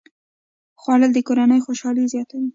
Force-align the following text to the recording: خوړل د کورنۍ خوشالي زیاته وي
خوړل 0.81 1.11
د 1.13 1.19
کورنۍ 1.27 1.59
خوشالي 1.65 2.05
زیاته 2.13 2.35
وي 2.39 2.47